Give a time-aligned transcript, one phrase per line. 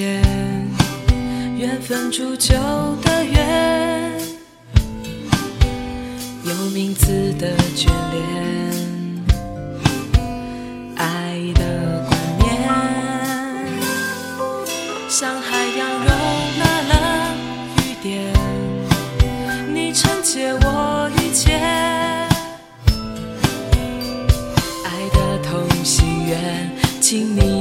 [0.00, 2.54] 缘分铸就
[3.02, 4.12] 的缘，
[6.44, 8.24] 有名字的眷恋，
[10.94, 12.46] 爱的冠冕，
[15.08, 16.06] 像海洋容
[16.60, 16.94] 纳了
[17.78, 18.32] 雨点，
[19.74, 21.58] 你承接我一切。
[24.84, 25.50] 爱的同
[25.84, 27.57] 心圆，请你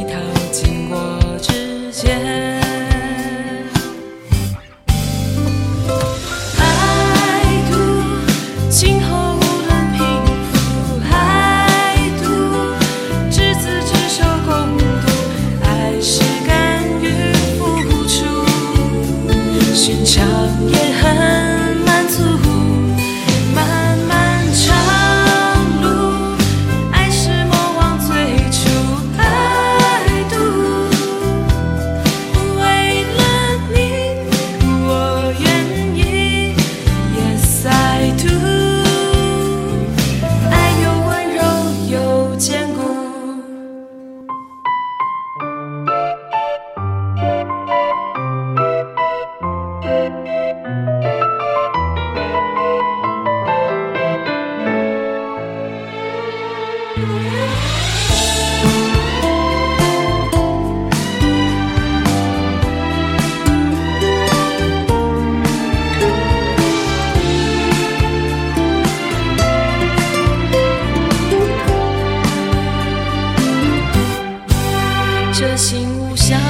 [75.40, 76.47] 这心无相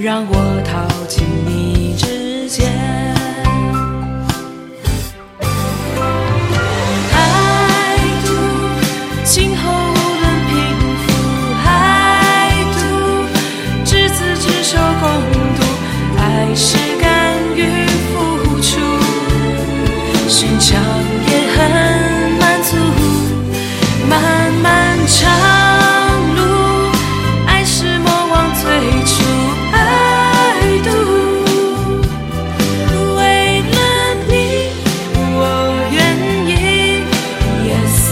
[0.00, 2.87] 让我套进你指尖。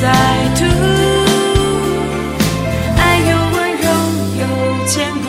[0.07, 0.65] I do。
[2.97, 3.85] 爱又温柔
[4.41, 4.43] 又
[4.87, 4.95] 坚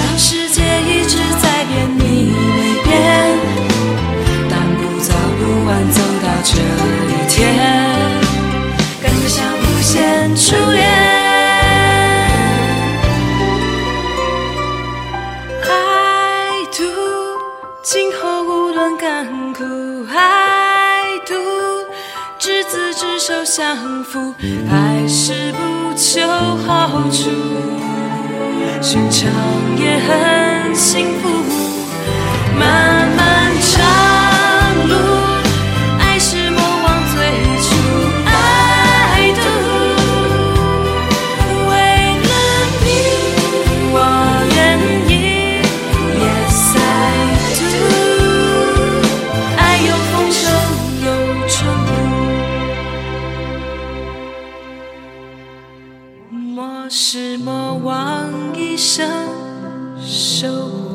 [0.00, 2.00] 当世界一直在变，你
[2.32, 2.88] 没变，
[4.48, 5.08] 但不早
[5.38, 6.50] 不晚走到这
[7.08, 7.38] 一天，
[9.02, 9.90] 感觉像无限
[10.36, 10.78] 初恋。
[15.62, 15.68] I
[16.76, 16.80] do，，
[17.82, 19.64] 今后无论甘苦，
[20.12, 20.29] 爱，
[23.00, 24.34] 执手相扶，
[24.70, 26.20] 爱是不求
[26.66, 27.30] 好处，
[28.82, 29.32] 寻常
[29.78, 31.30] 也很幸福。
[60.10, 60.89] 守护。